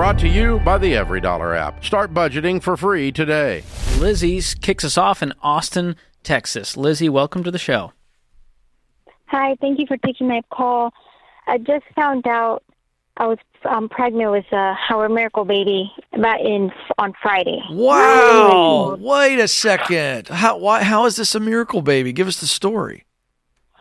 [0.00, 1.84] Brought to you by the EveryDollar app.
[1.84, 3.62] Start budgeting for free today.
[3.98, 6.74] Lizzie kicks us off in Austin, Texas.
[6.74, 7.92] Lizzie, welcome to the show.
[9.26, 10.94] Hi, thank you for taking my call.
[11.46, 12.62] I just found out
[13.18, 13.36] I was
[13.68, 17.60] um, pregnant with uh, our miracle baby about in on Friday.
[17.68, 18.96] Wow!
[18.98, 20.28] Wait a second.
[20.28, 22.14] How why how is this a miracle baby?
[22.14, 23.04] Give us the story.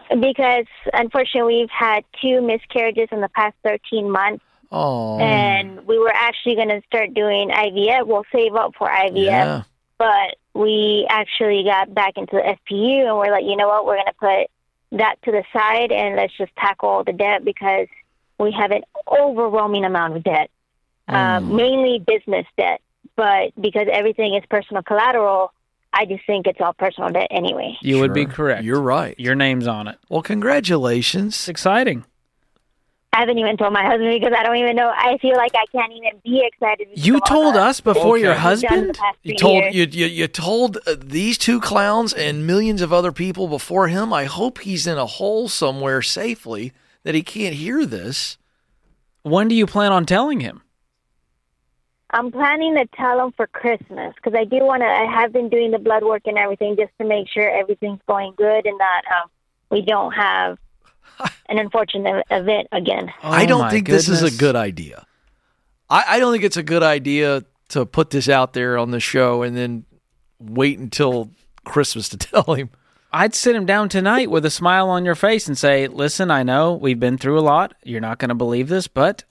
[0.09, 5.19] Because unfortunately, we've had two miscarriages in the past 13 months, Oh.
[5.19, 8.05] and we were actually going to start doing IVF.
[8.05, 9.63] We'll save up for IVF, Yeah.
[9.97, 13.85] but we actually got back into the FPU, and we're like, you know what?
[13.85, 14.13] We're going to
[14.93, 17.87] put that to the side, and let's just tackle all the debt because
[18.39, 20.49] we have an overwhelming amount of debt,
[21.07, 22.81] uh, mainly business debt.
[23.15, 25.51] But because everything is personal collateral,
[25.91, 27.75] I just think it's all personal debt anyway.
[27.81, 28.63] You would be correct.
[28.63, 29.19] You're right.
[29.19, 29.97] Your name's on it.
[30.09, 31.33] Well, congratulations.
[31.35, 32.05] It's exciting.
[33.19, 34.93] I haven't even told my husband because I don't even know.
[34.95, 36.87] I feel like I can't even be excited.
[36.95, 38.21] You told us before Okay.
[38.23, 38.99] your we've done the husband?
[39.23, 43.49] You told you, you you told uh, these two clowns and millions of other people
[43.49, 44.13] before him.
[44.13, 46.71] I hope he's in a hole somewhere safely
[47.03, 48.37] that he can't hear this.
[49.23, 50.61] When do you plan on telling him?
[52.11, 54.87] I'm planning to tell him for Christmas because I do want to.
[54.87, 58.33] I have been doing the blood work and everything just to make sure everything's going
[58.37, 59.29] good and that um,
[59.69, 60.57] we don't have
[61.47, 63.11] an unfortunate event again.
[63.23, 65.05] I Oh don't my think this is a good idea.
[65.89, 68.99] I, I don't think it's a good idea to put this out there on the
[68.99, 69.85] show and then
[70.39, 71.29] wait until
[71.65, 72.69] Christmas to tell him.
[73.11, 76.43] I'd sit him down tonight with a smile on your face and say, "Listen, I
[76.43, 77.73] know we've been through a lot.
[77.83, 79.23] You're not going to believe this, but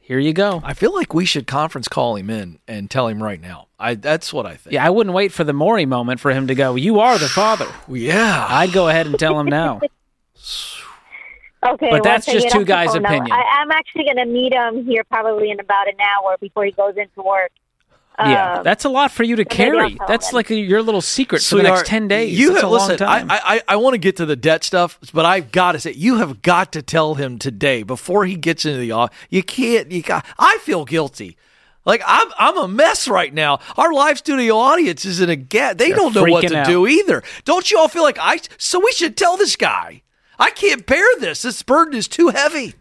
[0.00, 3.20] here you go." I feel like we should conference call him in and tell him
[3.20, 3.66] right now.
[3.76, 4.74] I that's what I think.
[4.74, 7.28] Yeah, I wouldn't wait for the Maury moment for him to go, "You are the
[7.28, 8.46] father." Yeah.
[8.48, 9.80] I'd go ahead and tell him now.
[11.64, 13.32] Okay, But that's just two guys' opinion.
[13.32, 16.72] I, I'm actually going to meet him here probably in about an hour before he
[16.72, 17.50] goes into work.
[18.18, 19.96] yeah, Um, that's a lot for you to carry.
[20.06, 20.36] That's him.
[20.36, 22.38] like a, your little secret for the Sweetheart, next ten days.
[22.38, 22.98] You have, a long listen.
[22.98, 23.30] time.
[23.30, 25.92] I I, I want to get to the debt stuff, but I've got to say,
[25.92, 29.16] you have got to tell him today before he gets into the office.
[29.30, 29.90] You can't.
[29.90, 30.24] You got.
[30.38, 31.36] I feel guilty.
[31.86, 33.58] Like I'm, I'm a mess right now.
[33.76, 35.76] Our live studio audience is in a get.
[35.78, 36.66] They They're don't know what to out.
[36.66, 37.22] do either.
[37.44, 38.38] Don't you all feel like I?
[38.58, 40.02] So we should tell this guy.
[40.38, 41.42] I can't bear this.
[41.42, 42.74] This burden is too heavy.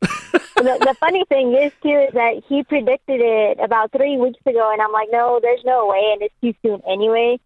[0.00, 0.08] the,
[0.56, 4.80] the funny thing is too is that he predicted it about three weeks ago, and
[4.80, 7.38] I'm like, no, there's no way, and it's too soon anyway.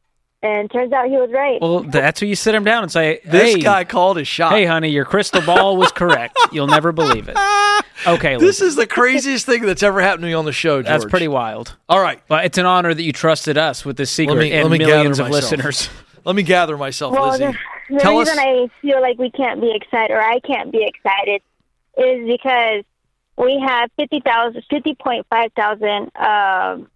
[0.44, 1.60] And turns out he was right.
[1.60, 4.50] well, that's where you sit him down and say, This "Hey, guy called his shot.
[4.50, 6.36] hey, honey, your crystal ball was correct.
[6.50, 7.36] You'll never believe it."
[8.04, 10.78] Okay, this listen, is the craziest thing that's ever happened to me on the show.
[10.78, 10.86] George.
[10.86, 11.76] that's pretty wild.
[11.88, 12.20] All right.
[12.26, 14.84] But it's an honor that you trusted us with this secret me- and let me
[14.84, 15.52] millions gather of myself.
[15.52, 15.88] listeners.
[16.24, 17.56] Let me gather myself, well, Lizzie.
[17.92, 18.44] The, the Tell reason us.
[18.44, 21.42] I feel like we can't be excited, or I can't be excited,
[21.96, 22.84] is because
[23.36, 26.88] we have fifty thousand, fifty point five thousand um,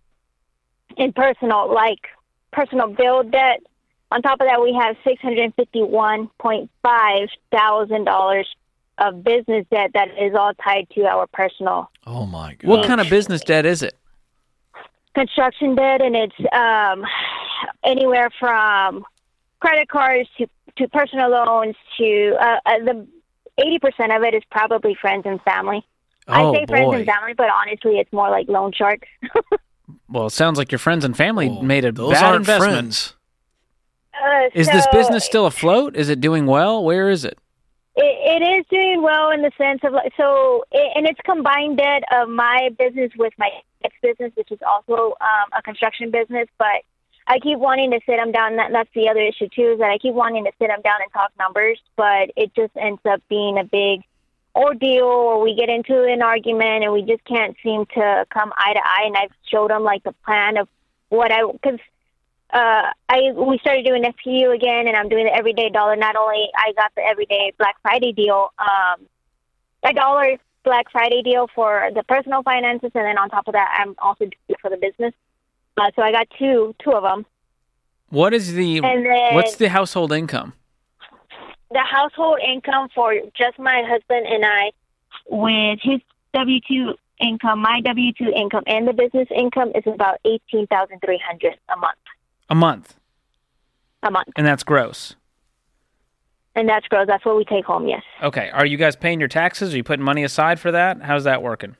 [0.96, 2.08] in personal, like
[2.52, 3.60] personal bill debt.
[4.12, 8.48] On top of that, we have six hundred fifty-one point five thousand dollars
[8.98, 12.68] of business debt that is all tied to our personal Oh my god.
[12.68, 13.94] What kind of business debt is it?
[15.16, 17.04] construction debt, and it's um,
[17.82, 19.04] anywhere from
[19.60, 20.46] credit cards to
[20.78, 23.06] to personal loans to uh, uh, the
[23.58, 25.84] eighty percent of it is probably friends and family.
[26.28, 29.08] Oh, I say friends and family, but honestly, it's more like loan sharks.
[30.08, 32.72] Well, it sounds like your friends and family Oh, made a those bad aren't investment.
[32.72, 33.14] friends.
[34.14, 35.94] Uh, Is this business still afloat?
[35.96, 36.82] Is it doing well?
[36.82, 37.38] Where is it?
[37.94, 41.78] It, it is doing well in the sense of like so, it, and it's combined
[41.78, 43.48] debt of my business with my
[43.84, 46.48] ex business, which is also um, a construction business.
[46.58, 46.82] But
[47.26, 48.56] I keep wanting to sit them down.
[48.56, 51.02] That, that's the other issue too, is that I keep wanting to sit them down
[51.02, 54.02] and talk numbers, but it just ends up being a big
[54.54, 58.72] ordeal, or we get into an argument and we just can't seem to come eye
[58.72, 59.04] to eye.
[59.06, 60.68] And I've showed them like the plan of
[61.08, 61.80] what I because
[62.52, 65.96] uh, I we started doing FPU again, and I'm doing the everyday dollar.
[65.96, 69.06] Not only I got the everyday Black Friday deal, um,
[69.82, 73.78] a dollar Black Friday deal for the personal finances, and then on top of that,
[73.80, 75.12] I'm also doing it for the business.
[75.78, 77.26] Uh, so I got two two of them,
[78.08, 80.52] What is the and then what's the household income?
[81.70, 84.70] the household income for just my husband and I,
[85.28, 86.00] with his
[86.32, 91.00] W two income, my W two income, and the business income is about eighteen thousand
[91.04, 91.98] three hundred a month.
[92.48, 92.94] A month,
[94.02, 95.16] A month, and that's gross.
[96.54, 97.06] and that's gross.
[97.08, 97.86] That's what we take home.
[97.88, 98.02] Yes.
[98.22, 99.74] Okay, are you guys paying your taxes?
[99.74, 101.02] Are you putting money aside for that?
[101.02, 101.76] How's that working?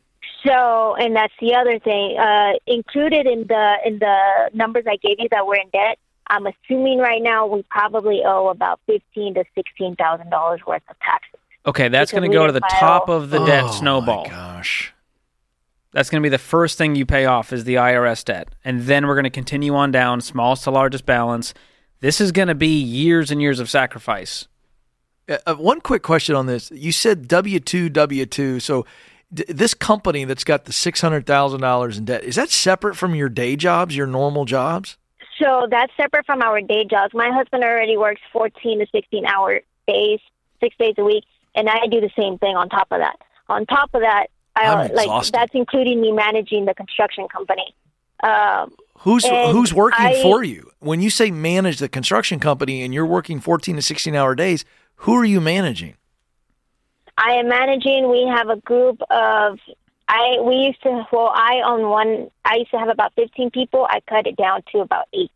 [0.47, 2.19] So, and that's the other thing.
[2.19, 5.99] Uh, included in the in the numbers I gave you that we're in debt,
[6.29, 10.99] I'm assuming right now we probably owe about fifteen to sixteen thousand dollars worth of
[11.01, 11.41] taxes.
[11.67, 14.27] Okay, that's going to go to the didn't top of the debt snowball.
[14.27, 14.31] oh.
[14.31, 14.93] My gosh.
[15.93, 18.55] That's going to be the first thing you pay off is the IRS debt.
[18.65, 21.55] And then we're going to continue on down, smallest to largest balance.
[22.01, 24.47] This is going to be years and years of sacrifice.
[25.27, 26.71] Uh, uh one quick question on this.
[26.71, 28.61] You said W 2, W 2.
[28.61, 28.85] So
[29.33, 33.57] d- this company that's got the $600,000 in debt, is that separate from your day
[33.57, 34.97] jobs, your normal jobs?
[35.41, 37.13] So that's separate from our day jobs.
[37.15, 40.21] My husband already works 14 to 16 hour days,
[40.61, 41.25] six days a week,
[41.55, 43.17] and I do the same thing on top of that.
[43.49, 47.75] On top of that, I, like that's including me managing the construction company.
[48.23, 50.71] Um, who's who's working I, for you?
[50.79, 54.65] When you say manage the construction company and you're working 14 to 16 hour days,
[54.97, 55.97] who are you managing?
[57.27, 58.09] I am managing.
[58.09, 59.59] We have a group of
[60.09, 63.85] I we used to well I own one I used to have about 15 people.
[63.91, 65.31] I cut it down to about 8.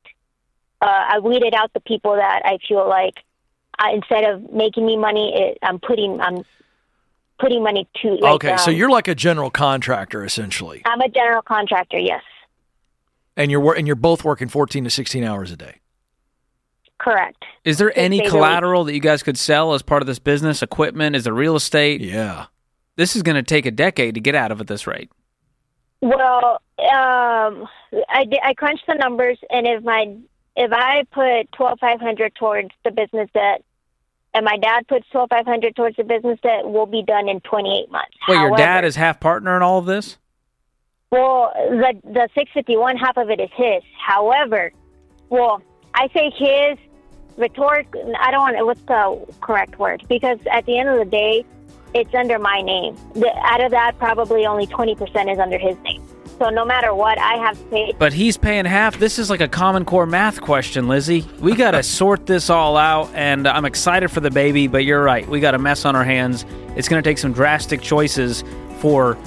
[0.80, 3.14] Uh, I weeded out the people that I feel like
[3.80, 6.44] uh, instead of making me money, it, I'm putting I'm
[7.40, 8.10] putting money to.
[8.10, 10.82] Like, okay, um, so you're like a general contractor essentially.
[10.84, 12.22] I'm a general contractor, yes.
[13.36, 15.80] And you're and you're both working 14 to 16 hours a day.
[17.00, 17.46] Correct.
[17.64, 20.62] Is there any collateral that you guys could sell as part of this business?
[20.62, 21.16] Equipment?
[21.16, 22.02] Is it real estate?
[22.02, 22.46] Yeah.
[22.96, 25.10] This is going to take a decade to get out of at this rate.
[26.02, 27.66] Well, um,
[28.08, 30.14] I I crunched the numbers, and if my
[30.56, 33.64] if I put twelve five hundred towards the business debt,
[34.34, 37.40] and my dad puts twelve five hundred towards the business debt, we'll be done in
[37.40, 38.12] twenty eight months.
[38.28, 40.18] Wait, However, your dad is half partner in all of this?
[41.10, 43.82] Well, the the six fifty one half of it is his.
[43.98, 44.72] However,
[45.30, 45.62] well,
[45.94, 46.78] I say his
[47.36, 47.88] rhetoric.
[48.18, 48.56] I don't want.
[48.56, 50.02] to, What's the correct word?
[50.08, 51.44] Because at the end of the day,
[51.94, 52.96] it's under my name.
[53.14, 56.02] The, out of that, probably only twenty percent is under his name.
[56.38, 57.92] So no matter what, I have to pay.
[57.98, 58.98] But he's paying half.
[58.98, 61.26] This is like a Common Core math question, Lizzie.
[61.38, 64.66] We got to sort this all out, and I'm excited for the baby.
[64.66, 66.46] But you're right, we got a mess on our hands.
[66.76, 68.42] It's going to take some drastic choices
[68.78, 69.18] for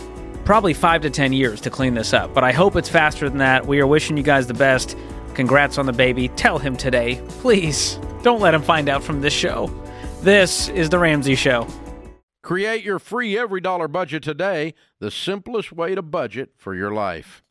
[0.43, 2.33] probably five to ten years to clean this up.
[2.33, 3.67] But I hope it's faster than that.
[3.67, 4.97] We are wishing you guys the best.
[5.35, 6.29] Congrats on the baby.
[6.29, 7.99] Tell him today, please.
[8.23, 9.67] Don't let him find out from this show.
[10.21, 11.67] This is the Ramsey Show.
[12.41, 17.42] Create your free EveryDollar budget today, the simplest way to budget for your life.